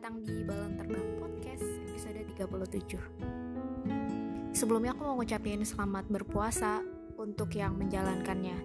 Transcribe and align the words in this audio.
datang 0.00 0.24
di 0.24 0.40
Balon 0.48 0.80
Terbang 0.80 1.20
Podcast 1.20 1.60
episode 1.92 2.24
37 2.32 4.56
Sebelumnya 4.56 4.96
aku 4.96 5.04
mau 5.04 5.20
ngucapin 5.20 5.60
selamat 5.60 6.08
berpuasa 6.08 6.80
untuk 7.20 7.52
yang 7.52 7.76
menjalankannya. 7.76 8.56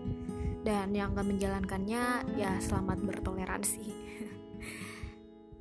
Dan 0.63 0.95
yang 0.95 1.11
gak 1.11 1.27
menjalankannya 1.27 2.23
ya 2.39 2.55
selamat 2.63 3.03
bertoleransi. 3.03 3.83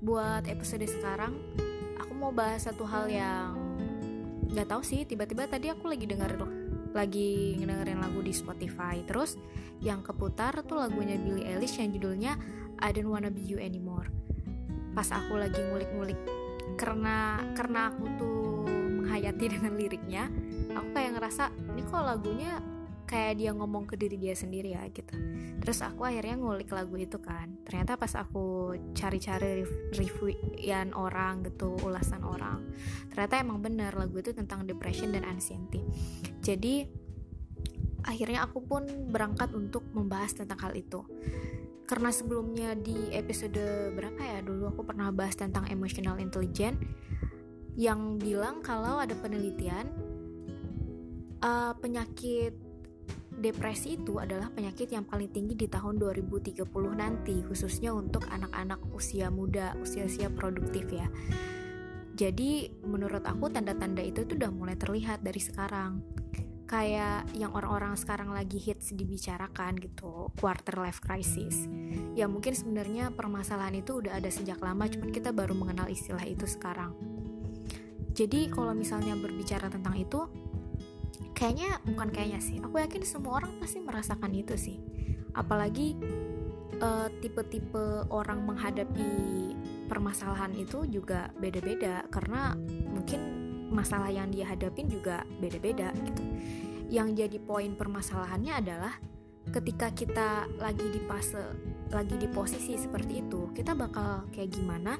Buat 0.06 0.46
episode 0.46 0.86
sekarang 0.86 1.42
aku 1.98 2.12
mau 2.14 2.30
bahas 2.30 2.70
satu 2.70 2.86
hal 2.86 3.10
yang 3.10 3.58
gak 4.54 4.70
tahu 4.70 4.86
sih 4.86 5.02
tiba-tiba 5.02 5.50
tadi 5.50 5.74
aku 5.74 5.90
lagi 5.90 6.06
denger 6.06 6.38
lagi 6.94 7.58
ngedengerin 7.58 7.98
lagu 7.98 8.22
di 8.22 8.30
Spotify. 8.30 9.02
Terus 9.02 9.34
yang 9.82 10.06
keputar 10.06 10.54
tuh 10.62 10.78
lagunya 10.78 11.18
Billie 11.18 11.50
Eilish 11.50 11.82
yang 11.82 11.90
judulnya 11.90 12.38
I 12.78 12.94
Don't 12.94 13.10
Wanna 13.10 13.34
Be 13.34 13.42
You 13.42 13.58
Anymore 13.58 14.23
pas 14.94 15.10
aku 15.10 15.36
lagi 15.36 15.58
ngulik-ngulik. 15.58 16.16
Karena 16.78 17.42
karena 17.52 17.90
aku 17.92 18.04
tuh 18.16 18.64
menghayati 19.02 19.44
dengan 19.58 19.74
liriknya 19.76 20.30
aku 20.74 20.88
kayak 20.94 21.18
ngerasa 21.18 21.52
ini 21.74 21.82
kok 21.86 22.02
lagunya 22.02 22.58
kayak 23.04 23.36
dia 23.36 23.52
ngomong 23.52 23.84
ke 23.84 24.00
diri 24.00 24.16
dia 24.16 24.32
sendiri 24.32 24.72
ya 24.72 24.88
gitu. 24.88 25.12
Terus 25.60 25.78
aku 25.84 26.08
akhirnya 26.08 26.40
ngulik 26.40 26.72
lagu 26.72 26.96
itu 26.96 27.20
kan. 27.20 27.60
Ternyata 27.62 28.00
pas 28.00 28.10
aku 28.16 28.74
cari-cari 28.96 29.62
reviewan 29.92 30.96
orang 30.96 31.44
gitu 31.44 31.76
ulasan 31.84 32.24
orang 32.24 32.64
ternyata 33.14 33.38
emang 33.38 33.62
bener 33.62 33.94
lagu 33.94 34.18
itu 34.18 34.34
tentang 34.34 34.66
depression 34.66 35.14
dan 35.14 35.22
anxiety. 35.22 35.84
Jadi 36.42 37.04
akhirnya 38.04 38.44
aku 38.44 38.60
pun 38.64 38.84
berangkat 39.08 39.54
untuk 39.56 39.86
membahas 39.96 40.36
tentang 40.36 40.60
hal 40.60 40.76
itu 40.76 41.06
karena 41.84 42.08
sebelumnya 42.08 42.72
di 42.72 43.12
episode 43.12 43.92
berapa 43.92 44.16
ya? 44.16 44.38
Dulu 44.40 44.72
aku 44.72 44.82
pernah 44.88 45.12
bahas 45.12 45.36
tentang 45.36 45.68
emotional 45.68 46.16
intelligence 46.16 46.80
yang 47.74 48.16
bilang 48.16 48.62
kalau 48.62 49.02
ada 49.02 49.12
penelitian 49.18 49.90
uh, 51.42 51.74
penyakit 51.76 52.54
depresi 53.34 53.98
itu 53.98 54.22
adalah 54.22 54.46
penyakit 54.48 54.94
yang 54.94 55.02
paling 55.04 55.26
tinggi 55.28 55.58
di 55.58 55.66
tahun 55.66 55.98
2030 55.98 56.64
nanti 56.94 57.42
khususnya 57.42 57.90
untuk 57.90 58.24
anak-anak 58.30 58.78
usia 58.94 59.28
muda 59.28 59.74
usia-usia 59.82 60.30
produktif 60.30 60.86
ya. 60.88 61.10
Jadi 62.14 62.70
menurut 62.86 63.26
aku 63.26 63.50
tanda-tanda 63.50 63.98
itu 63.98 64.22
tuh 64.22 64.38
udah 64.38 64.54
mulai 64.54 64.78
terlihat 64.78 65.26
dari 65.26 65.42
sekarang 65.42 65.98
kayak 66.64 67.28
yang 67.36 67.52
orang-orang 67.52 67.92
sekarang 67.94 68.32
lagi 68.32 68.56
hits 68.56 68.96
dibicarakan 68.96 69.76
gitu 69.76 70.32
quarter 70.40 70.80
life 70.80 71.00
crisis. 71.04 71.68
Ya 72.16 72.24
mungkin 72.24 72.56
sebenarnya 72.56 73.12
permasalahan 73.12 73.76
itu 73.84 74.00
udah 74.00 74.16
ada 74.16 74.32
sejak 74.32 74.58
lama 74.64 74.88
cuman 74.88 75.12
kita 75.12 75.30
baru 75.30 75.52
mengenal 75.52 75.92
istilah 75.92 76.24
itu 76.24 76.48
sekarang. 76.48 76.96
Jadi 78.14 78.48
kalau 78.48 78.72
misalnya 78.72 79.18
berbicara 79.18 79.68
tentang 79.68 79.98
itu 79.98 80.24
kayaknya 81.34 81.82
bukan 81.82 82.08
kayaknya 82.14 82.40
sih 82.40 82.62
aku 82.62 82.78
yakin 82.78 83.02
semua 83.02 83.42
orang 83.42 83.58
pasti 83.60 83.82
merasakan 83.82 84.32
itu 84.32 84.54
sih. 84.56 84.78
Apalagi 85.34 85.98
uh, 86.80 87.10
tipe-tipe 87.20 88.08
orang 88.08 88.46
menghadapi 88.46 89.10
permasalahan 89.90 90.54
itu 90.56 90.88
juga 90.88 91.28
beda-beda 91.36 92.06
karena 92.08 92.56
mungkin 92.88 93.43
masalah 93.70 94.10
yang 94.12 94.28
dia 94.28 94.48
hadapin 94.48 94.90
juga 94.90 95.24
beda-beda 95.40 95.92
gitu. 96.04 96.24
Yang 96.92 97.08
jadi 97.24 97.38
poin 97.40 97.72
permasalahannya 97.74 98.52
adalah 98.54 98.94
ketika 99.52 99.92
kita 99.92 100.48
lagi 100.56 100.88
di 100.88 101.00
fase 101.04 101.42
lagi 101.92 102.16
di 102.16 102.26
posisi 102.26 102.74
seperti 102.80 103.22
itu, 103.22 103.52
kita 103.52 103.76
bakal 103.76 104.26
kayak 104.32 104.50
gimana 104.56 104.96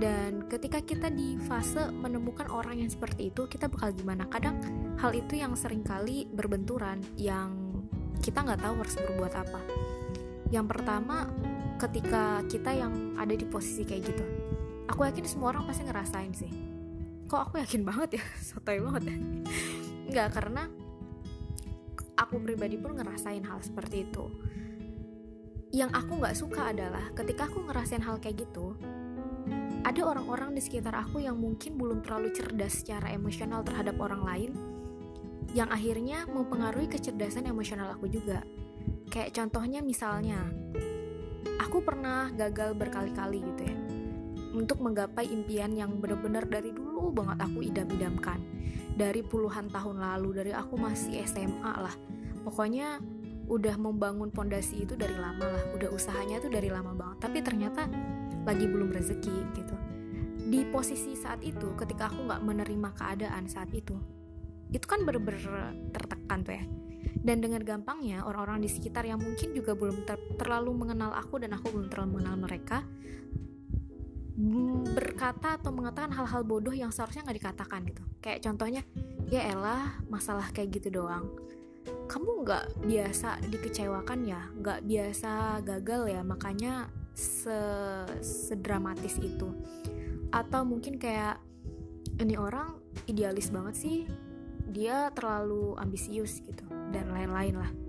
dan 0.00 0.48
ketika 0.48 0.80
kita 0.82 1.12
di 1.12 1.38
fase 1.44 1.92
menemukan 1.92 2.48
orang 2.50 2.82
yang 2.82 2.90
seperti 2.90 3.30
itu, 3.30 3.46
kita 3.46 3.68
bakal 3.68 3.92
gimana? 3.94 4.26
Kadang 4.26 4.58
hal 4.98 5.12
itu 5.14 5.38
yang 5.38 5.54
sering 5.54 5.84
kali 5.84 6.26
berbenturan 6.26 6.98
yang 7.14 7.52
kita 8.24 8.42
nggak 8.42 8.64
tahu 8.64 8.74
harus 8.80 8.96
berbuat 8.96 9.32
apa. 9.38 9.60
Yang 10.50 10.66
pertama, 10.72 11.30
ketika 11.78 12.42
kita 12.48 12.70
yang 12.74 13.14
ada 13.20 13.34
di 13.36 13.46
posisi 13.46 13.86
kayak 13.86 14.02
gitu, 14.02 14.24
aku 14.88 15.06
yakin 15.06 15.26
semua 15.28 15.54
orang 15.54 15.68
pasti 15.68 15.86
ngerasain 15.86 16.32
sih 16.34 16.71
kok 17.32 17.48
aku 17.48 17.64
yakin 17.64 17.82
banget 17.88 18.20
ya? 18.20 18.24
Sotoy 18.52 18.84
banget 18.84 19.08
ya? 19.08 19.16
Nggak 20.12 20.28
karena 20.36 20.68
aku 22.20 22.36
pribadi 22.44 22.76
pun 22.76 22.92
ngerasain 23.00 23.40
hal 23.48 23.64
seperti 23.64 24.04
itu. 24.04 24.28
Yang 25.72 25.90
aku 25.96 26.12
nggak 26.20 26.36
suka 26.36 26.76
adalah 26.76 27.08
ketika 27.16 27.48
aku 27.48 27.64
ngerasain 27.64 28.04
hal 28.04 28.20
kayak 28.20 28.44
gitu 28.44 28.76
ada 29.82 29.98
orang-orang 30.06 30.54
di 30.54 30.62
sekitar 30.62 30.94
aku 30.94 31.18
yang 31.18 31.40
mungkin 31.42 31.74
belum 31.74 32.06
terlalu 32.06 32.30
cerdas 32.30 32.84
secara 32.84 33.10
emosional 33.10 33.66
terhadap 33.66 33.98
orang 33.98 34.22
lain 34.22 34.50
yang 35.58 35.66
akhirnya 35.74 36.22
mempengaruhi 36.30 36.86
kecerdasan 36.86 37.50
emosional 37.50 37.90
aku 37.92 38.06
juga. 38.06 38.46
Kayak 39.10 39.34
contohnya 39.36 39.82
misalnya 39.82 40.38
aku 41.58 41.82
pernah 41.82 42.30
gagal 42.30 42.78
berkali-kali 42.78 43.42
gitu 43.42 43.62
ya 43.66 43.76
untuk 44.52 44.84
menggapai 44.84 45.28
impian 45.32 45.72
yang 45.74 45.98
benar-benar 45.98 46.44
dari 46.46 46.70
dulu 46.70 46.81
banget 47.10 47.42
aku 47.42 47.58
idam-idamkan. 47.66 48.38
Dari 48.92 49.24
puluhan 49.24 49.72
tahun 49.72 49.98
lalu 49.98 50.28
dari 50.44 50.52
aku 50.54 50.76
masih 50.78 51.24
SMA 51.26 51.74
lah. 51.74 51.94
Pokoknya 52.46 53.00
udah 53.48 53.74
membangun 53.80 54.30
pondasi 54.30 54.86
itu 54.86 54.94
dari 54.94 55.16
lama 55.16 55.48
lah. 55.48 55.64
Udah 55.74 55.90
usahanya 55.90 56.38
tuh 56.38 56.52
dari 56.52 56.70
lama 56.70 56.94
banget. 56.94 57.18
Tapi 57.24 57.38
ternyata 57.42 57.88
lagi 58.46 58.68
belum 58.68 58.92
rezeki 58.92 59.36
gitu. 59.56 59.76
Di 60.52 60.68
posisi 60.68 61.16
saat 61.16 61.40
itu 61.40 61.72
ketika 61.80 62.12
aku 62.12 62.28
nggak 62.28 62.42
menerima 62.44 62.90
keadaan 62.94 63.48
saat 63.48 63.72
itu 63.72 63.96
itu 64.72 64.86
kan 64.88 65.04
bener-bener 65.04 65.76
tertekan 65.92 66.40
tuh 66.42 66.56
ya. 66.56 66.64
Dan 67.22 67.38
dengan 67.38 67.62
gampangnya 67.62 68.26
orang-orang 68.26 68.66
di 68.66 68.70
sekitar 68.72 69.06
yang 69.06 69.20
mungkin 69.22 69.54
juga 69.54 69.78
belum 69.78 70.08
ter 70.08 70.18
terlalu 70.40 70.74
mengenal 70.74 71.14
aku 71.14 71.38
dan 71.38 71.54
aku 71.54 71.70
belum 71.70 71.86
terlalu 71.92 72.18
mengenal 72.18 72.36
mereka 72.40 72.82
berkata 74.92 75.54
atau 75.54 75.70
mengatakan 75.70 76.10
hal-hal 76.10 76.42
bodoh 76.42 76.74
yang 76.74 76.90
seharusnya 76.90 77.22
nggak 77.22 77.38
dikatakan 77.38 77.80
gitu. 77.86 78.02
Kayak 78.18 78.42
contohnya 78.42 78.82
ya 79.30 79.46
elah 79.54 80.02
masalah 80.10 80.50
kayak 80.50 80.82
gitu 80.82 81.02
doang. 81.02 81.30
Kamu 82.10 82.42
nggak 82.42 82.82
biasa 82.82 83.38
dikecewakan 83.46 84.26
ya? 84.26 84.42
Nggak 84.58 84.80
biasa 84.82 85.62
gagal 85.62 86.02
ya? 86.10 86.20
Makanya 86.26 86.90
se 87.14 87.58
sedramatis 88.22 89.16
itu. 89.22 89.54
Atau 90.34 90.66
mungkin 90.66 90.98
kayak 90.98 91.38
ini 92.18 92.34
orang 92.34 92.74
idealis 93.06 93.54
banget 93.54 93.74
sih. 93.78 93.98
Dia 94.72 95.14
terlalu 95.14 95.78
ambisius 95.78 96.42
gitu. 96.42 96.66
Dan 96.90 97.14
lain-lain 97.14 97.56
lah 97.56 97.81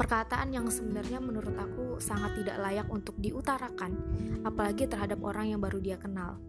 Perkataan 0.00 0.48
yang 0.48 0.64
sebenarnya 0.72 1.20
menurut 1.20 1.52
aku 1.60 2.00
sangat 2.00 2.40
tidak 2.40 2.56
layak 2.56 2.88
untuk 2.88 3.20
diutarakan, 3.20 4.00
apalagi 4.48 4.88
terhadap 4.88 5.20
orang 5.20 5.52
yang 5.52 5.60
baru 5.60 5.76
dia 5.76 6.00
kenal. 6.00 6.40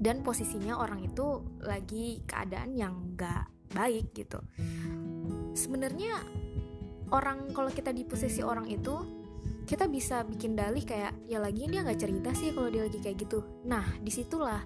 Dan 0.00 0.24
posisinya 0.24 0.80
orang 0.80 1.04
itu 1.04 1.44
lagi 1.60 2.24
keadaan 2.24 2.72
yang 2.72 3.12
gak 3.20 3.52
baik 3.76 4.16
gitu. 4.16 4.40
Sebenarnya 5.52 6.24
orang 7.12 7.52
kalau 7.52 7.68
kita 7.68 7.92
di 7.92 8.08
posisi 8.08 8.40
orang 8.40 8.64
itu 8.72 8.96
kita 9.68 9.84
bisa 9.84 10.24
bikin 10.24 10.56
dalih 10.56 10.80
kayak 10.80 11.28
ya 11.28 11.36
lagi 11.44 11.68
dia 11.68 11.84
nggak 11.84 12.00
cerita 12.00 12.32
sih 12.32 12.56
kalau 12.56 12.72
dia 12.72 12.88
lagi 12.88 12.96
kayak 13.04 13.28
gitu. 13.28 13.44
Nah 13.68 13.84
di 14.00 14.08
situlah 14.08 14.64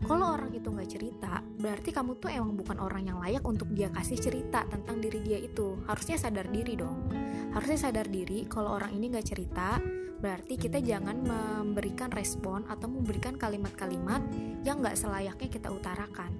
kalau 0.00 0.32
orang 0.32 0.52
itu 0.56 0.72
nggak 0.72 0.90
cerita, 0.90 1.44
berarti 1.60 1.92
kamu 1.92 2.16
tuh 2.16 2.32
emang 2.32 2.56
bukan 2.56 2.80
orang 2.80 3.04
yang 3.04 3.20
layak 3.20 3.44
untuk 3.44 3.68
dia 3.76 3.92
kasih 3.92 4.16
cerita 4.16 4.64
tentang 4.64 4.96
diri 4.96 5.20
dia 5.20 5.36
itu. 5.36 5.76
Harusnya 5.84 6.16
sadar 6.16 6.48
diri 6.48 6.72
dong. 6.72 7.12
Harusnya 7.52 7.90
sadar 7.90 8.08
diri 8.08 8.48
kalau 8.48 8.80
orang 8.80 8.96
ini 8.96 9.12
nggak 9.12 9.28
cerita, 9.28 9.76
berarti 10.20 10.56
kita 10.56 10.80
jangan 10.80 11.20
memberikan 11.20 12.08
respon 12.12 12.64
atau 12.68 12.88
memberikan 12.88 13.36
kalimat-kalimat 13.36 14.24
yang 14.64 14.80
nggak 14.80 14.96
selayaknya 14.96 15.48
kita 15.52 15.68
utarakan. 15.68 16.32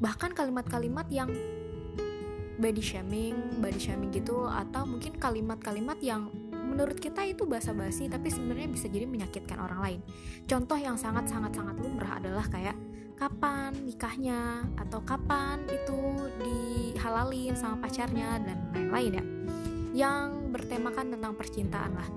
Bahkan 0.00 0.32
kalimat-kalimat 0.32 1.04
yang 1.12 1.28
body 2.56 2.82
shaming, 2.82 3.60
body 3.60 3.80
shaming 3.80 4.10
gitu, 4.16 4.48
atau 4.48 4.88
mungkin 4.88 5.20
kalimat-kalimat 5.20 6.00
yang 6.00 6.32
menurut 6.64 6.98
kita 6.98 7.22
itu 7.22 7.44
basa-basi 7.46 8.10
tapi 8.10 8.32
sebenarnya 8.32 8.66
bisa 8.66 8.88
jadi 8.88 9.06
menyakitkan 9.06 9.60
orang 9.60 9.80
lain. 9.84 10.00
Contoh 10.48 10.74
yang 10.74 10.96
sangat-sangat-sangat 10.98 11.76
lumrah 11.78 12.18
adalah 12.18 12.48
kayak 12.50 12.74
kapan 13.14 13.72
nikahnya 13.86 14.66
atau 14.78 15.00
kapan 15.06 15.62
itu 15.70 15.98
dihalalin 16.42 17.54
sama 17.54 17.86
pacarnya 17.86 18.42
dan 18.42 18.58
lain-lain 18.74 19.12
ya. 19.14 19.24
Yang 19.94 20.28
bertemakan 20.50 21.06
tentang 21.14 21.32
percintaan 21.38 21.92
lah. 21.94 22.08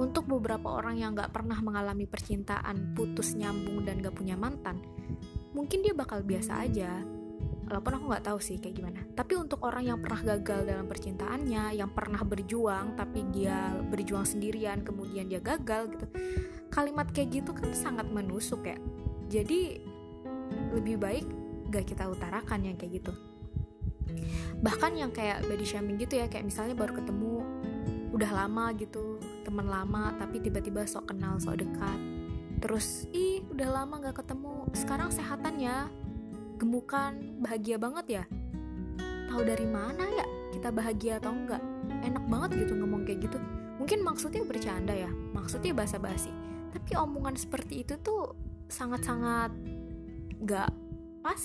Untuk 0.00 0.24
beberapa 0.24 0.80
orang 0.80 0.96
yang 0.96 1.12
gak 1.12 1.36
pernah 1.36 1.60
mengalami 1.60 2.08
percintaan 2.08 2.96
putus 2.96 3.36
nyambung 3.36 3.84
dan 3.84 4.00
gak 4.00 4.16
punya 4.16 4.32
mantan 4.32 4.80
mungkin 5.54 5.82
dia 5.82 5.94
bakal 5.94 6.22
biasa 6.22 6.66
aja. 6.66 7.02
Walaupun 7.70 8.02
aku 8.02 8.04
nggak 8.10 8.26
tahu 8.26 8.38
sih 8.42 8.58
kayak 8.58 8.82
gimana. 8.82 9.00
Tapi 9.14 9.38
untuk 9.38 9.62
orang 9.62 9.86
yang 9.86 9.98
pernah 10.02 10.34
gagal 10.34 10.66
dalam 10.66 10.90
percintaannya 10.90 11.78
yang 11.78 11.94
pernah 11.94 12.18
berjuang 12.26 12.98
tapi 12.98 13.22
dia 13.30 13.70
berjuang 13.86 14.26
sendirian 14.26 14.82
kemudian 14.82 15.30
dia 15.30 15.38
gagal 15.38 15.94
gitu 15.94 16.06
kalimat 16.74 17.06
kayak 17.14 17.42
gitu 17.42 17.54
kan 17.54 17.70
sangat 17.70 18.10
menusuk 18.10 18.66
ya. 18.66 18.74
Jadi 19.30 19.89
lebih 20.74 20.96
baik 21.00 21.26
gak 21.70 21.86
kita 21.86 22.10
utarakan 22.10 22.66
yang 22.66 22.76
kayak 22.78 23.02
gitu. 23.02 23.12
Bahkan 24.60 24.92
yang 24.98 25.14
kayak 25.14 25.46
body 25.46 25.64
shaming 25.64 25.96
gitu 25.96 26.18
ya 26.18 26.26
kayak 26.26 26.44
misalnya 26.44 26.74
baru 26.74 26.98
ketemu 26.98 27.46
udah 28.10 28.30
lama 28.34 28.74
gitu 28.74 29.22
teman 29.46 29.70
lama 29.70 30.10
tapi 30.18 30.42
tiba-tiba 30.42 30.84
sok 30.84 31.14
kenal 31.14 31.38
sok 31.38 31.62
dekat. 31.62 31.98
Terus 32.60 33.08
ih 33.14 33.40
udah 33.48 33.68
lama 33.82 34.02
gak 34.02 34.20
ketemu 34.20 34.68
sekarang 34.76 35.08
sehatan 35.14 35.62
ya 35.62 35.88
gemukan 36.60 37.16
bahagia 37.40 37.80
banget 37.80 38.06
ya. 38.20 38.24
Tahu 39.30 39.46
dari 39.46 39.64
mana 39.64 40.04
ya 40.04 40.26
kita 40.50 40.74
bahagia 40.74 41.22
atau 41.22 41.30
enggak 41.32 41.62
enak 42.02 42.24
banget 42.26 42.66
gitu 42.66 42.74
ngomong 42.76 43.06
kayak 43.06 43.30
gitu. 43.30 43.38
Mungkin 43.80 44.04
maksudnya 44.04 44.44
bercanda 44.44 44.92
ya 44.92 45.08
maksudnya 45.32 45.72
basa-basi. 45.72 46.34
Tapi 46.74 46.90
omongan 46.98 47.38
seperti 47.38 47.86
itu 47.86 47.96
tuh 48.02 48.36
sangat-sangat 48.68 49.79
gak 50.44 50.72
pas 51.20 51.42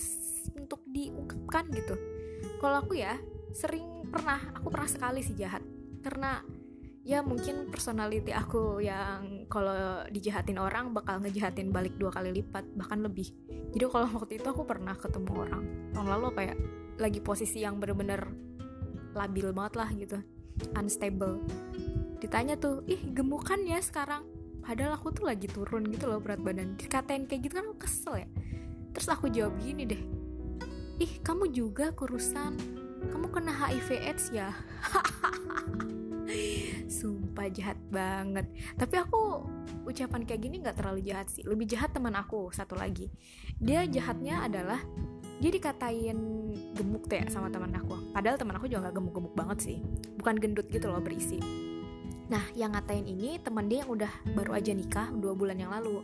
untuk 0.56 0.82
diungkapkan 0.88 1.68
gitu. 1.76 1.96
Kalau 2.60 2.82
aku 2.82 2.96
ya 2.96 3.20
sering 3.52 4.08
pernah 4.08 4.40
aku 4.56 4.68
pernah 4.72 4.90
sekali 4.90 5.22
sih 5.22 5.36
jahat. 5.36 5.62
Karena 6.00 6.40
ya 7.06 7.22
mungkin 7.22 7.70
personality 7.70 8.34
aku 8.34 8.82
yang 8.82 9.46
kalau 9.52 10.04
dijahatin 10.10 10.58
orang 10.58 10.96
bakal 10.96 11.22
ngejahatin 11.22 11.70
balik 11.70 11.94
dua 12.00 12.10
kali 12.10 12.32
lipat 12.42 12.66
bahkan 12.74 13.04
lebih. 13.04 13.30
Jadi 13.76 13.84
kalau 13.92 14.08
waktu 14.16 14.40
itu 14.40 14.48
aku 14.48 14.64
pernah 14.64 14.96
ketemu 14.96 15.32
orang. 15.36 15.64
Tahun 15.92 16.08
lalu 16.08 16.26
ya 16.42 16.56
lagi 16.96 17.20
posisi 17.20 17.62
yang 17.62 17.78
bener-bener 17.78 18.32
labil 19.14 19.52
banget 19.52 19.74
lah 19.76 19.90
gitu. 19.94 20.18
Unstable. 20.80 21.44
Ditanya 22.24 22.56
tuh 22.56 22.88
ih 22.88 23.12
gemukan 23.12 23.60
ya 23.68 23.84
sekarang? 23.84 24.24
Padahal 24.66 24.98
aku 24.98 25.14
tuh 25.14 25.30
lagi 25.30 25.46
turun 25.46 25.86
gitu 25.92 26.10
loh 26.10 26.18
berat 26.24 26.42
badan. 26.42 26.74
Dikatain 26.80 27.30
kayak 27.30 27.42
gitu 27.46 27.54
kan 27.60 27.70
aku 27.70 27.86
kesel 27.86 28.26
ya 28.26 28.28
terus 28.96 29.12
aku 29.12 29.28
jawab 29.28 29.60
gini 29.60 29.84
deh. 29.84 30.02
Ih 31.04 31.20
kamu 31.20 31.52
juga 31.52 31.92
kurusan. 31.92 32.56
Kamu 33.12 33.28
kena 33.28 33.52
HIV 33.52 33.90
AIDS 34.00 34.32
ya? 34.32 34.56
Sumpah 36.98 37.52
jahat 37.52 37.76
banget. 37.92 38.48
Tapi 38.80 38.96
aku 38.96 39.44
ucapan 39.86 40.24
kayak 40.24 40.42
gini 40.42 40.64
nggak 40.64 40.80
terlalu 40.80 41.04
jahat 41.04 41.28
sih. 41.28 41.44
Lebih 41.44 41.68
jahat 41.76 41.92
teman 41.92 42.16
aku 42.16 42.50
satu 42.56 42.80
lagi. 42.80 43.12
Dia 43.60 43.84
jahatnya 43.84 44.48
adalah 44.48 44.80
dia 45.44 45.52
dikatain 45.52 46.18
gemuk 46.74 47.12
teh 47.12 47.28
sama 47.28 47.52
teman 47.52 47.76
aku. 47.76 48.16
Padahal 48.16 48.40
teman 48.40 48.56
aku 48.56 48.72
juga 48.72 48.88
nggak 48.88 48.96
gemuk-gemuk 48.96 49.34
banget 49.36 49.58
sih. 49.60 49.78
Bukan 50.16 50.40
gendut 50.40 50.72
gitu 50.72 50.88
loh 50.88 51.04
berisi. 51.04 51.38
Nah, 52.26 52.42
yang 52.58 52.74
ngatain 52.74 53.06
ini 53.06 53.38
teman 53.38 53.70
dia 53.70 53.86
yang 53.86 53.94
udah 53.94 54.10
baru 54.34 54.58
aja 54.58 54.74
nikah 54.74 55.14
dua 55.14 55.38
bulan 55.38 55.62
yang 55.62 55.70
lalu. 55.70 56.02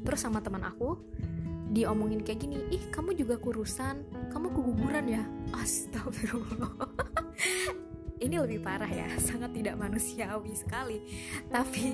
Terus 0.00 0.20
sama 0.24 0.40
teman 0.40 0.64
aku, 0.64 0.96
diomongin 1.68 2.24
kayak 2.24 2.40
gini, 2.44 2.58
ih 2.72 2.84
kamu 2.88 3.14
juga 3.16 3.36
kurusan, 3.36 4.04
kamu 4.32 4.52
keguguran 4.52 5.06
ya. 5.08 5.24
Astagfirullah. 5.52 6.72
ini 8.24 8.36
lebih 8.36 8.60
parah 8.62 8.90
ya, 8.90 9.08
sangat 9.28 9.54
tidak 9.54 9.78
manusiawi 9.78 10.52
sekali. 10.56 10.98
Tapi 11.48 11.86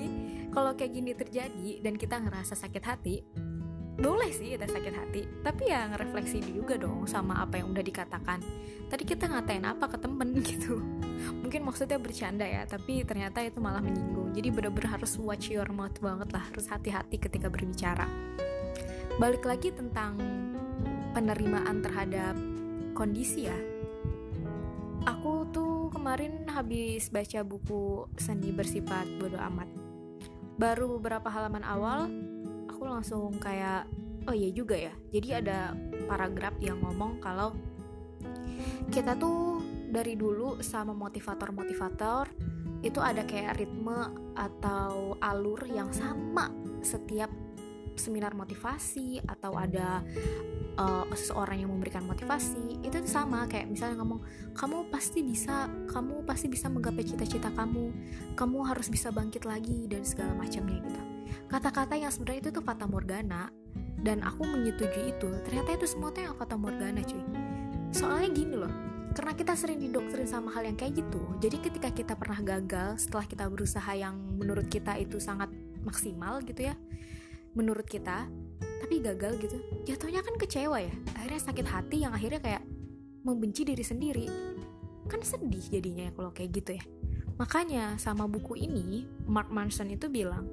kalau 0.49 0.73
kayak 0.73 0.91
gini 0.91 1.11
terjadi 1.13 1.69
dan 1.83 1.95
kita 1.99 2.17
ngerasa 2.19 2.57
sakit 2.57 2.83
hati, 2.83 3.15
boleh 3.95 4.27
sih 4.27 4.51
kita 4.51 4.67
sakit 4.67 4.91
hati, 4.91 5.21
tapi 5.39 5.71
ya 5.71 5.87
ngerefleksi 5.87 6.43
juga 6.51 6.75
dong 6.75 7.07
sama 7.07 7.39
apa 7.39 7.63
yang 7.63 7.71
udah 7.71 7.79
dikatakan. 7.79 8.43
Tadi 8.91 9.03
kita 9.07 9.31
ngatain 9.31 9.63
apa 9.63 9.87
ke 9.87 9.97
temen 9.99 10.35
gitu. 10.51 10.83
Mungkin 11.39 11.63
maksudnya 11.63 11.95
bercanda 11.95 12.43
ya, 12.43 12.67
tapi 12.67 13.07
ternyata 13.07 13.39
itu 13.39 13.63
malah 13.63 13.79
menyinggung. 13.79 14.35
Jadi 14.35 14.51
bener-bener 14.51 14.99
harus 14.99 15.15
watch 15.15 15.47
your 15.47 15.67
mouth 15.71 15.95
banget 16.03 16.27
lah, 16.35 16.43
harus 16.51 16.67
hati-hati 16.67 17.15
ketika 17.15 17.47
berbicara. 17.47 18.03
Balik 19.15 19.47
lagi 19.47 19.71
tentang 19.71 20.19
penerimaan 21.15 21.79
terhadap 21.79 22.35
kondisi 22.91 23.47
ya, 23.47 23.55
aku 25.07 25.47
tuh 25.55 25.87
kemarin 25.87 26.43
habis 26.51 27.07
baca 27.07 27.39
buku 27.47 28.11
seni 28.19 28.51
bersifat 28.51 29.07
bodoh 29.15 29.39
amat. 29.39 29.71
Baru 30.59 30.99
beberapa 30.99 31.31
halaman 31.31 31.63
awal, 31.63 32.11
aku 32.67 32.83
langsung 32.83 33.39
kayak, 33.39 33.87
oh 34.27 34.35
iya 34.35 34.51
juga 34.51 34.75
ya. 34.75 34.91
Jadi 35.15 35.31
ada 35.31 35.71
paragraf 36.11 36.59
yang 36.59 36.83
ngomong 36.83 37.23
kalau 37.23 37.55
kita 38.91 39.15
tuh 39.15 39.63
dari 39.95 40.19
dulu 40.19 40.59
sama 40.59 40.91
motivator-motivator 40.91 42.27
itu 42.83 42.99
ada 42.99 43.23
kayak 43.23 43.63
ritme 43.63 44.11
atau 44.35 45.15
alur 45.23 45.63
yang 45.71 45.87
sama 45.95 46.51
setiap 46.83 47.44
seminar 47.97 48.35
motivasi 48.35 49.23
atau 49.25 49.55
ada 49.55 50.03
uh, 50.79 51.05
seseorang 51.15 51.63
yang 51.63 51.71
memberikan 51.71 52.03
motivasi 52.05 52.83
itu 52.83 52.95
sama 53.07 53.47
kayak 53.47 53.71
misalnya 53.71 54.01
ngomong 54.01 54.21
kamu 54.55 54.87
pasti 54.91 55.23
bisa 55.23 55.67
kamu 55.89 56.23
pasti 56.23 56.47
bisa 56.51 56.67
menggapai 56.71 57.03
cita-cita 57.03 57.51
kamu 57.53 57.91
kamu 58.35 58.57
harus 58.65 58.87
bisa 58.91 59.09
bangkit 59.11 59.43
lagi 59.47 59.87
dan 59.87 60.03
segala 60.03 60.35
macamnya 60.35 60.79
gitu. 60.83 61.01
Kata-kata 61.45 61.95
yang 61.97 62.11
sebenarnya 62.11 62.49
itu 62.49 62.51
tuh 62.61 62.63
fata 62.65 62.85
morgana 62.89 63.49
dan 64.01 64.21
aku 64.21 64.45
menyetujui 64.45 65.17
itu. 65.17 65.29
Ternyata 65.45 65.77
itu 65.77 65.85
semua 65.89 66.13
tuh 66.13 66.25
yang 66.25 66.35
fata 66.37 66.57
morgana 66.57 67.01
cuy. 67.01 67.23
Soalnya 67.93 68.29
gini 68.33 68.55
loh 68.57 68.73
karena 69.15 69.31
kita 69.31 69.55
sering 69.55 69.79
didoktrin 69.79 70.27
sama 70.27 70.51
hal 70.51 70.67
yang 70.67 70.75
kayak 70.75 70.99
gitu 70.99 71.23
jadi 71.39 71.57
ketika 71.63 71.89
kita 71.95 72.13
pernah 72.19 72.35
gagal 72.43 73.07
setelah 73.07 73.23
kita 73.23 73.47
berusaha 73.47 73.91
yang 73.95 74.19
menurut 74.35 74.67
kita 74.67 74.99
itu 74.99 75.23
sangat 75.23 75.47
maksimal 75.87 76.43
gitu 76.43 76.67
ya 76.67 76.75
menurut 77.55 77.87
kita 77.87 78.27
tapi 78.83 79.01
gagal 79.01 79.39
gitu 79.41 79.57
jatuhnya 79.87 80.21
kan 80.21 80.35
kecewa 80.37 80.77
ya 80.77 80.93
akhirnya 81.17 81.41
sakit 81.41 81.65
hati 81.65 81.97
yang 82.05 82.13
akhirnya 82.13 82.37
kayak 82.43 82.63
membenci 83.25 83.65
diri 83.65 83.81
sendiri 83.81 84.27
kan 85.09 85.21
sedih 85.25 85.63
jadinya 85.73 86.09
ya 86.09 86.11
kalau 86.13 86.29
kayak 86.29 86.53
gitu 86.53 86.77
ya 86.77 86.83
makanya 87.35 87.97
sama 87.97 88.29
buku 88.29 88.59
ini 88.59 89.09
Mark 89.25 89.49
Manson 89.49 89.89
itu 89.89 90.11
bilang 90.11 90.45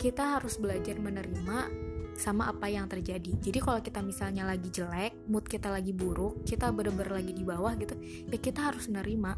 kita 0.00 0.38
harus 0.40 0.56
belajar 0.56 0.96
menerima 0.96 1.86
sama 2.16 2.48
apa 2.48 2.66
yang 2.72 2.88
terjadi. 2.88 3.36
Jadi 3.38 3.58
kalau 3.60 3.80
kita 3.84 4.00
misalnya 4.00 4.48
lagi 4.48 4.72
jelek, 4.72 5.28
mood 5.28 5.44
kita 5.44 5.68
lagi 5.68 5.92
buruk, 5.92 6.48
kita 6.48 6.72
bener-bener 6.72 7.12
lagi 7.20 7.32
di 7.36 7.44
bawah 7.44 7.76
gitu, 7.76 7.92
ya 8.26 8.38
kita 8.40 8.72
harus 8.72 8.88
menerima. 8.88 9.36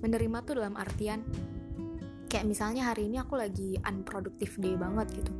Menerima 0.00 0.38
tuh 0.48 0.56
dalam 0.56 0.74
artian 0.80 1.20
kayak 2.26 2.48
misalnya 2.48 2.90
hari 2.90 3.06
ini 3.06 3.20
aku 3.20 3.36
lagi 3.36 3.76
unproductive 3.84 4.56
day 4.58 4.74
banget 4.74 5.22
gitu. 5.22 5.32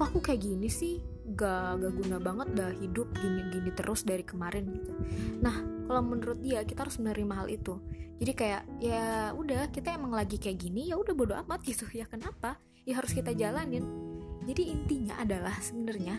Kok 0.00 0.16
aku 0.16 0.20
kayak 0.24 0.40
gini 0.40 0.72
sih? 0.72 0.96
Gak, 1.36 1.84
gak 1.84 1.92
guna 1.92 2.16
banget 2.16 2.48
dah 2.56 2.72
hidup 2.72 3.12
gini-gini 3.20 3.68
terus 3.76 4.00
dari 4.08 4.24
kemarin 4.24 4.64
gitu. 4.72 4.96
Nah, 5.44 5.84
kalau 5.84 6.00
menurut 6.00 6.40
dia 6.40 6.64
kita 6.64 6.88
harus 6.88 6.96
menerima 6.96 7.44
hal 7.44 7.48
itu. 7.52 7.76
Jadi 8.16 8.32
kayak 8.32 8.62
ya 8.80 9.36
udah 9.36 9.68
kita 9.68 9.92
emang 9.92 10.16
lagi 10.16 10.40
kayak 10.40 10.56
gini 10.56 10.88
ya 10.88 10.96
udah 10.96 11.12
bodo 11.12 11.36
amat 11.44 11.60
gitu. 11.68 11.84
Ya 11.92 12.08
kenapa? 12.08 12.56
Ya 12.88 12.96
harus 12.96 13.12
kita 13.12 13.36
jalanin 13.36 14.10
jadi 14.44 14.62
intinya 14.72 15.14
adalah 15.20 15.54
sebenarnya 15.60 16.16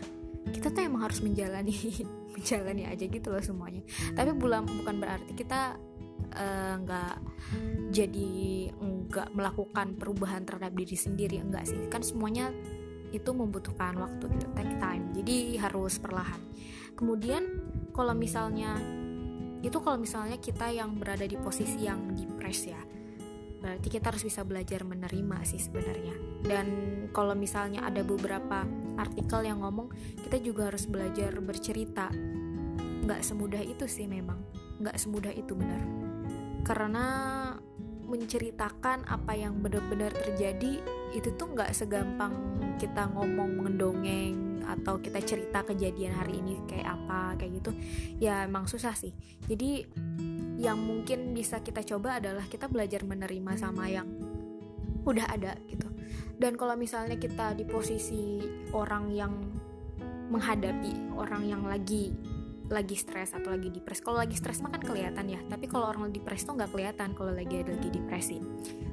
kita 0.50 0.74
tuh 0.74 0.82
emang 0.82 1.06
harus 1.06 1.22
menjalani 1.22 1.74
menjalani 2.34 2.82
aja 2.86 3.04
gitu 3.06 3.28
loh 3.30 3.42
semuanya 3.42 3.82
tapi 4.14 4.30
bukan 4.34 4.66
bukan 4.66 4.96
berarti 4.98 5.32
kita 5.34 5.78
nggak 6.32 7.16
uh, 7.20 7.24
jadi 7.92 8.30
nggak 8.80 9.28
melakukan 9.36 10.00
perubahan 10.00 10.48
terhadap 10.48 10.72
diri 10.72 10.96
sendiri 10.96 11.44
enggak 11.44 11.68
sih 11.68 11.76
kan 11.92 12.00
semuanya 12.00 12.48
itu 13.12 13.30
membutuhkan 13.30 13.94
waktu 14.00 14.24
gitu. 14.32 14.46
Take 14.56 14.76
time. 14.80 15.12
Jadi 15.12 15.60
harus 15.60 16.00
perlahan. 16.00 16.40
Kemudian 16.96 17.44
kalau 17.92 18.16
misalnya 18.16 18.80
itu 19.62 19.78
kalau 19.78 20.00
misalnya 20.00 20.42
kita 20.42 20.74
yang 20.74 20.98
berada 20.98 21.22
di 21.22 21.38
posisi 21.38 21.86
yang 21.86 22.16
depres 22.18 22.66
ya. 22.66 22.82
Berarti 23.62 23.86
kita 23.94 24.10
harus 24.10 24.26
bisa 24.26 24.42
belajar 24.42 24.82
menerima 24.82 25.46
sih 25.46 25.62
sebenarnya. 25.62 26.18
Dan 26.42 26.66
kalau 27.14 27.38
misalnya 27.38 27.86
ada 27.86 28.02
beberapa 28.02 28.66
artikel 28.98 29.46
yang 29.46 29.62
ngomong 29.62 29.94
kita 30.18 30.42
juga 30.42 30.74
harus 30.74 30.90
belajar 30.90 31.30
bercerita. 31.38 32.10
Nggak 33.06 33.22
semudah 33.22 33.62
itu 33.62 33.86
sih 33.86 34.10
memang. 34.10 34.42
Nggak 34.82 34.98
semudah 34.98 35.30
itu 35.30 35.54
benar. 35.54 35.78
Karena 36.66 37.06
menceritakan 38.02 39.08
apa 39.08 39.32
yang 39.32 39.62
benar-benar 39.62 40.12
terjadi 40.12 40.82
itu 41.16 41.28
tuh 41.38 41.48
nggak 41.54 41.72
segampang 41.72 42.34
kita 42.78 43.10
ngomong 43.12 43.58
mendongeng 43.58 44.62
atau 44.62 45.02
kita 45.02 45.18
cerita 45.20 45.66
kejadian 45.66 46.14
hari 46.14 46.38
ini 46.38 46.62
kayak 46.70 46.86
apa 46.86 47.34
kayak 47.34 47.60
gitu 47.60 47.70
ya 48.22 48.46
emang 48.46 48.70
susah 48.70 48.94
sih. 48.94 49.12
Jadi 49.46 49.84
yang 50.62 50.78
mungkin 50.78 51.34
bisa 51.34 51.60
kita 51.60 51.82
coba 51.82 52.22
adalah 52.22 52.46
kita 52.46 52.70
belajar 52.70 53.02
menerima 53.02 53.52
sama 53.58 53.90
yang 53.90 54.06
udah 55.02 55.26
ada 55.26 55.58
gitu. 55.66 55.88
Dan 56.38 56.58
kalau 56.58 56.74
misalnya 56.78 57.18
kita 57.18 57.54
di 57.54 57.66
posisi 57.66 58.42
orang 58.74 59.10
yang 59.10 59.34
menghadapi 60.32 61.12
orang 61.12 61.44
yang 61.44 61.62
lagi 61.68 62.16
lagi 62.72 62.96
stres 62.96 63.36
atau 63.36 63.52
lagi 63.52 63.68
depres 63.68 64.00
kalau 64.00 64.24
lagi 64.24 64.32
stres 64.32 64.64
mah 64.64 64.72
kan 64.72 64.80
kelihatan 64.80 65.28
ya 65.28 65.40
tapi 65.44 65.68
kalau 65.68 65.92
orang 65.92 66.08
lagi 66.08 66.24
depres 66.24 66.48
tuh 66.48 66.56
nggak 66.56 66.72
kelihatan 66.72 67.12
kalau 67.12 67.28
lagi 67.28 67.60
ada 67.60 67.76
lagi 67.76 67.92
depresi 67.92 68.40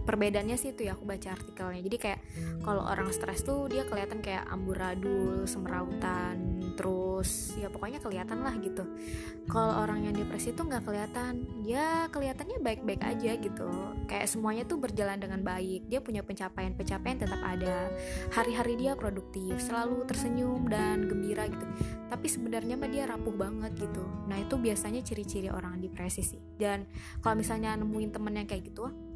perbedaannya 0.10 0.58
sih 0.58 0.74
itu 0.74 0.90
ya 0.90 0.98
aku 0.98 1.06
baca 1.06 1.38
artikelnya. 1.38 1.82
Jadi 1.86 1.98
kayak 2.02 2.20
kalau 2.66 2.82
orang 2.82 3.14
stres 3.14 3.46
tuh 3.46 3.70
dia 3.70 3.86
kelihatan 3.86 4.26
kayak 4.26 4.50
amburadul 4.50 5.46
semerautan 5.46 6.60
terus 6.80 7.52
ya 7.60 7.68
pokoknya 7.68 8.00
kelihatan 8.00 8.40
lah 8.40 8.56
gitu. 8.64 8.88
Kalau 9.52 9.84
orang 9.84 10.08
yang 10.08 10.16
depresi 10.16 10.56
tuh 10.56 10.66
nggak 10.66 10.88
kelihatan. 10.88 11.44
Dia 11.62 12.08
kelihatannya 12.10 12.58
baik-baik 12.64 13.02
aja 13.04 13.36
gitu. 13.36 13.70
Kayak 14.08 14.32
semuanya 14.32 14.64
tuh 14.64 14.80
berjalan 14.80 15.20
dengan 15.20 15.44
baik. 15.44 15.92
Dia 15.92 16.00
punya 16.00 16.24
pencapaian-pencapaian 16.24 17.20
tetap 17.20 17.42
ada. 17.44 17.92
Hari-hari 18.32 18.80
dia 18.80 18.96
produktif 18.96 19.60
selalu 19.60 20.08
tersenyum 20.08 20.72
dan 20.72 21.06
gembira 21.06 21.52
gitu. 21.52 21.66
Tapi 22.08 22.28
sebenarnya 22.32 22.80
mah 22.80 22.90
dia 22.90 23.06
rapuh 23.06 23.36
banget 23.36 23.76
gitu. 23.76 24.06
Nah 24.26 24.40
itu 24.40 24.56
biasanya 24.56 25.04
ciri-ciri 25.04 25.52
orang 25.52 25.84
depresi 25.84 26.24
sih. 26.24 26.42
Dan 26.56 26.88
kalau 27.20 27.38
misalnya 27.38 27.76
nemuin 27.76 28.10
temen 28.16 28.34
yang 28.40 28.48
kayak 28.48 28.72
gitu 28.72 29.09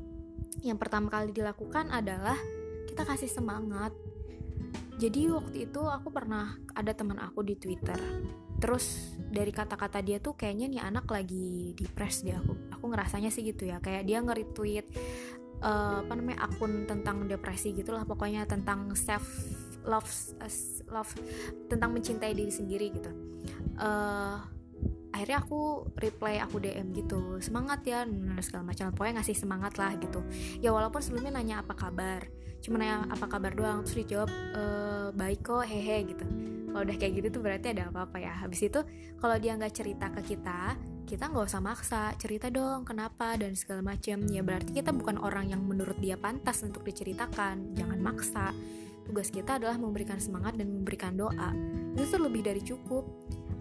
yang 0.63 0.79
pertama 0.79 1.11
kali 1.11 1.35
dilakukan 1.35 1.91
adalah 1.91 2.39
kita 2.87 3.03
kasih 3.03 3.27
semangat. 3.27 3.91
Jadi 5.01 5.27
waktu 5.27 5.67
itu 5.67 5.81
aku 5.83 6.13
pernah 6.13 6.55
ada 6.77 6.93
teman 6.93 7.19
aku 7.19 7.41
di 7.41 7.57
Twitter. 7.57 7.97
Terus 8.61 9.17
dari 9.17 9.51
kata-kata 9.51 9.99
dia 9.99 10.21
tuh 10.23 10.37
kayaknya 10.37 10.69
nih 10.71 10.81
anak 10.85 11.09
lagi 11.09 11.75
depres 11.75 12.23
dia 12.23 12.39
aku. 12.39 12.55
Aku 12.79 12.85
ngerasanya 12.87 13.33
sih 13.33 13.43
gitu 13.43 13.67
ya. 13.67 13.81
Kayak 13.83 14.07
dia 14.07 14.21
nge-retweet 14.23 14.87
uh, 15.59 16.05
apa 16.05 16.13
namanya 16.13 16.47
akun 16.47 16.85
tentang 16.85 17.25
depresi 17.27 17.73
gitulah. 17.75 18.07
Pokoknya 18.07 18.45
tentang 18.45 18.93
self 18.93 19.25
love 19.83 20.07
uh, 20.39 20.53
love 20.93 21.11
tentang 21.67 21.91
mencintai 21.91 22.31
diri 22.31 22.53
sendiri 22.53 22.87
gitu. 22.93 23.11
Uh, 23.75 24.39
akhirnya 25.13 25.45
aku 25.45 25.87
reply 25.93 26.41
aku 26.41 26.57
DM 26.57 26.91
gitu 26.97 27.37
semangat 27.39 27.85
ya 27.85 28.03
segala 28.41 28.73
macam. 28.73 28.89
Pokoknya 28.91 29.21
ngasih 29.21 29.37
semangat 29.37 29.77
lah 29.77 29.93
gitu. 30.01 30.25
Ya 30.59 30.73
walaupun 30.73 30.99
sebelumnya 30.99 31.37
nanya 31.37 31.61
apa 31.61 31.77
kabar 31.77 32.25
cuma 32.63 32.79
nanya 32.79 33.03
apa 33.11 33.27
kabar 33.27 33.51
doang 33.51 33.83
terus 33.83 34.07
dijawab 34.07 34.31
e, 34.31 34.63
baik 35.13 35.39
kok 35.45 35.63
hehe 35.67 35.97
gitu. 36.09 36.25
Kalau 36.73 36.81
udah 36.81 36.95
kayak 36.97 37.13
gitu 37.21 37.27
tuh 37.39 37.41
berarti 37.45 37.67
ada 37.75 37.93
apa-apa 37.93 38.17
ya. 38.17 38.33
Habis 38.39 38.71
itu 38.71 38.79
kalau 39.21 39.35
dia 39.37 39.53
nggak 39.53 39.73
cerita 39.75 40.09
ke 40.09 40.33
kita 40.35 40.79
kita 41.03 41.29
nggak 41.29 41.45
usah 41.45 41.61
maksa 41.61 42.15
cerita 42.15 42.47
dong 42.47 42.87
kenapa? 42.87 43.35
dan 43.35 43.53
segala 43.59 43.83
macam 43.83 44.23
ya 44.31 44.39
berarti 44.39 44.71
kita 44.71 44.95
bukan 44.95 45.19
orang 45.19 45.51
yang 45.51 45.61
menurut 45.61 45.99
dia 45.99 46.17
pantas 46.17 46.63
untuk 46.65 46.81
diceritakan. 46.87 47.77
Jangan 47.77 47.99
maksa. 48.01 48.55
Tugas 49.03 49.27
kita 49.27 49.59
adalah 49.59 49.75
memberikan 49.75 50.15
semangat 50.15 50.55
dan 50.55 50.71
memberikan 50.71 51.13
doa. 51.19 51.51
Itu 51.93 52.07
tuh 52.07 52.21
lebih 52.23 52.47
dari 52.47 52.63
cukup 52.63 53.03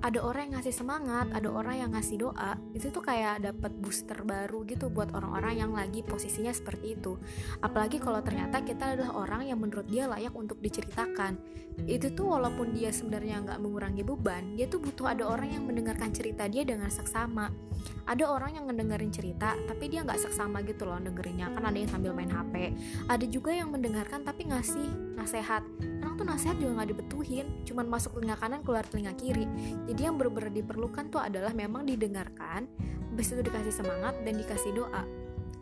ada 0.02 0.18
orang 0.18 0.50
yang 0.50 0.54
ngasih 0.58 0.74
semangat, 0.74 1.26
ada 1.30 1.46
orang 1.46 1.76
yang 1.78 1.90
ngasih 1.94 2.26
doa, 2.26 2.58
itu 2.74 2.90
tuh 2.90 3.06
kayak 3.06 3.46
dapat 3.46 3.70
booster 3.78 4.18
baru 4.26 4.66
gitu 4.66 4.90
buat 4.90 5.14
orang-orang 5.14 5.62
yang 5.62 5.70
lagi 5.70 6.02
posisinya 6.02 6.50
seperti 6.50 6.98
itu. 6.98 7.22
Apalagi 7.62 8.02
kalau 8.02 8.18
ternyata 8.18 8.66
kita 8.66 8.98
adalah 8.98 9.14
orang 9.14 9.46
yang 9.46 9.62
menurut 9.62 9.86
dia 9.86 10.10
layak 10.10 10.34
untuk 10.34 10.58
diceritakan. 10.58 11.38
Itu 11.86 12.12
tuh 12.18 12.34
walaupun 12.34 12.74
dia 12.74 12.90
sebenarnya 12.90 13.46
nggak 13.46 13.58
mengurangi 13.62 14.02
beban, 14.02 14.58
dia 14.58 14.66
tuh 14.66 14.82
butuh 14.82 15.14
ada 15.14 15.22
orang 15.22 15.54
yang 15.54 15.64
mendengarkan 15.70 16.10
cerita 16.10 16.50
dia 16.50 16.66
dengan 16.66 16.90
seksama. 16.90 17.54
Ada 18.02 18.26
orang 18.26 18.58
yang 18.58 18.64
ngedengerin 18.66 19.14
cerita, 19.14 19.54
tapi 19.70 19.86
dia 19.86 20.02
nggak 20.02 20.18
seksama 20.18 20.66
gitu 20.66 20.82
loh 20.82 20.98
dengerinnya. 20.98 21.54
Kan 21.54 21.62
ada 21.62 21.78
yang 21.78 21.90
sambil 21.90 22.10
main 22.10 22.28
HP. 22.28 22.74
Ada 23.06 23.24
juga 23.30 23.54
yang 23.54 23.70
mendengarkan 23.70 24.26
tapi 24.26 24.50
ngasih 24.50 25.14
nasehat. 25.14 25.62
Kadang 26.02 26.18
tuh 26.18 26.26
nasehat 26.26 26.56
juga 26.58 26.82
nggak 26.82 26.90
dibetuhin, 26.90 27.46
cuman 27.62 27.86
masuk 27.86 28.18
telinga 28.18 28.36
kanan 28.36 28.60
keluar 28.66 28.82
telinga 28.84 29.14
kiri 29.14 29.46
jadi 29.92 30.08
yang 30.08 30.16
benar-benar 30.16 30.56
diperlukan 30.56 31.12
tuh 31.12 31.20
adalah 31.20 31.52
memang 31.52 31.84
didengarkan 31.84 32.64
habis 33.12 33.28
itu 33.28 33.44
dikasih 33.44 33.76
semangat 33.76 34.16
dan 34.24 34.40
dikasih 34.40 34.72
doa. 34.72 35.04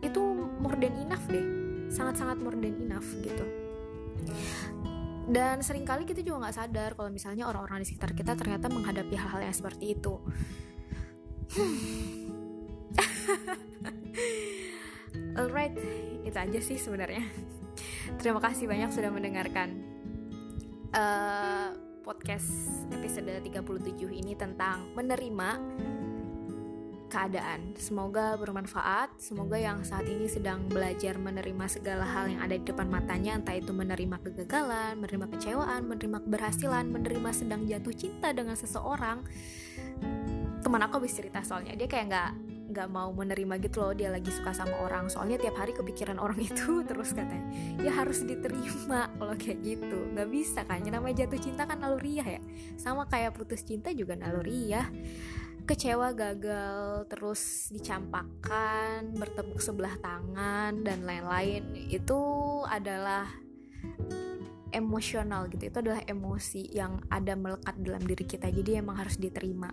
Itu 0.06 0.22
more 0.62 0.78
than 0.78 0.94
enough 1.02 1.26
deh 1.26 1.42
sangat-sangat 1.90 2.38
more 2.38 2.54
than 2.54 2.78
enough 2.78 3.10
gitu. 3.26 3.42
Dan 5.26 5.66
sering 5.66 5.82
kali 5.82 6.06
kita 6.06 6.22
juga 6.22 6.46
nggak 6.46 6.62
sadar 6.62 6.94
kalau 6.94 7.10
misalnya 7.10 7.50
orang-orang 7.50 7.82
di 7.82 7.90
sekitar 7.90 8.14
kita 8.14 8.38
ternyata 8.38 8.70
menghadapi 8.70 9.18
hal-hal 9.18 9.42
yang 9.42 9.50
seperti 9.50 9.98
itu. 9.98 10.22
Alright 15.42 15.74
itu 16.22 16.38
aja 16.38 16.62
sih 16.62 16.78
sebenarnya. 16.78 17.26
Terima 18.22 18.38
kasih 18.38 18.70
banyak 18.70 18.94
sudah 18.94 19.10
mendengarkan. 19.10 19.74
Uh, 20.94 21.74
podcast 22.10 22.50
episode 22.90 23.30
37 23.38 24.02
ini 24.10 24.34
tentang 24.34 24.82
menerima 24.98 25.62
keadaan. 27.06 27.78
Semoga 27.78 28.34
bermanfaat. 28.34 29.14
Semoga 29.22 29.54
yang 29.54 29.86
saat 29.86 30.10
ini 30.10 30.26
sedang 30.26 30.66
belajar 30.66 31.22
menerima 31.22 31.70
segala 31.70 32.02
hal 32.02 32.26
yang 32.26 32.42
ada 32.42 32.58
di 32.58 32.66
depan 32.66 32.90
matanya, 32.90 33.38
entah 33.38 33.54
itu 33.54 33.70
menerima 33.70 34.26
kegagalan, 34.26 34.98
menerima 34.98 35.26
kecewaan, 35.38 35.86
menerima 35.86 36.18
keberhasilan, 36.26 36.90
menerima 36.90 37.30
sedang 37.30 37.62
jatuh 37.70 37.94
cinta 37.94 38.34
dengan 38.34 38.58
seseorang. 38.58 39.22
Teman 40.66 40.82
aku 40.82 40.98
habis 40.98 41.14
cerita 41.14 41.46
soalnya 41.46 41.78
dia 41.78 41.86
kayak 41.86 42.06
nggak 42.10 42.30
nggak 42.70 42.88
mau 42.88 43.10
menerima 43.10 43.58
gitu 43.66 43.82
loh 43.82 43.92
dia 43.92 44.08
lagi 44.08 44.30
suka 44.30 44.54
sama 44.54 44.78
orang. 44.80 45.10
Soalnya 45.10 45.42
tiap 45.42 45.58
hari 45.58 45.74
kepikiran 45.74 46.16
orang 46.24 46.38
itu 46.38 46.86
terus 46.86 47.12
katanya 47.12 47.50
ya 47.82 47.92
harus 47.92 48.22
diterima 48.22 49.10
kalau 49.18 49.34
kayak 49.34 49.58
gitu. 49.60 49.98
Nggak 50.14 50.28
bisa 50.30 50.60
kan 50.64 50.80
yang 50.86 51.02
namanya 51.02 51.26
jatuh 51.26 51.40
cinta 51.42 51.66
kan 51.66 51.82
naluriah 51.82 52.38
ya. 52.38 52.40
Sama 52.78 53.10
kayak 53.10 53.34
putus 53.34 53.66
cinta 53.66 53.90
juga 53.90 54.14
naluriah. 54.14 54.86
Kecewa 55.68 56.16
gagal 56.16 57.06
terus 57.06 57.70
dicampakkan 57.70 59.14
bertepuk 59.14 59.60
sebelah 59.62 59.94
tangan 60.02 60.82
dan 60.82 61.06
lain-lain. 61.06 61.62
Itu 61.92 62.18
adalah 62.66 63.28
emosional 64.74 65.46
gitu. 65.52 65.70
Itu 65.70 65.78
adalah 65.82 66.02
emosi 66.06 66.74
yang 66.74 67.02
ada 67.06 67.38
melekat 67.38 67.78
dalam 67.82 68.02
diri 68.02 68.24
kita. 68.26 68.50
Jadi 68.50 68.82
emang 68.82 68.98
harus 68.98 69.14
diterima 69.18 69.70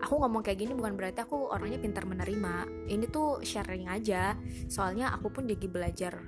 aku 0.00 0.14
ngomong 0.22 0.42
kayak 0.42 0.62
gini 0.64 0.72
bukan 0.72 0.94
berarti 0.98 1.22
aku 1.22 1.50
orangnya 1.50 1.78
pintar 1.82 2.04
menerima. 2.08 2.86
Ini 2.90 3.04
tuh 3.10 3.42
sharing 3.44 3.90
aja. 3.90 4.38
Soalnya 4.66 5.12
aku 5.14 5.30
pun 5.30 5.44
jadi 5.46 5.66
belajar 5.66 6.18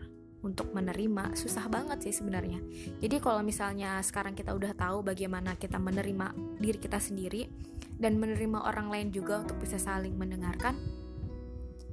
untuk 0.45 0.71
menerima. 0.71 1.35
Susah 1.35 1.67
banget 1.67 2.07
sih 2.07 2.15
sebenarnya. 2.15 2.63
Jadi 3.03 3.17
kalau 3.19 3.43
misalnya 3.43 3.99
sekarang 4.05 4.39
kita 4.39 4.55
udah 4.55 4.77
tahu 4.77 5.03
bagaimana 5.03 5.59
kita 5.59 5.81
menerima 5.81 6.59
diri 6.63 6.79
kita 6.79 7.03
sendiri 7.03 7.51
dan 7.97 8.21
menerima 8.21 8.63
orang 8.63 8.93
lain 8.93 9.09
juga 9.11 9.43
untuk 9.43 9.59
bisa 9.59 9.81
saling 9.81 10.15
mendengarkan 10.15 10.77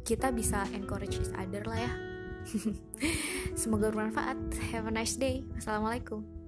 kita 0.04 0.36
bisa 0.36 0.68
encourage 0.76 1.16
each 1.16 1.32
other 1.34 1.64
lah 1.64 1.80
ya. 1.80 1.92
Semoga 3.62 3.88
bermanfaat. 3.88 4.36
Have 4.76 4.92
a 4.92 4.94
nice 4.94 5.16
day. 5.16 5.48
Assalamualaikum 5.56 6.43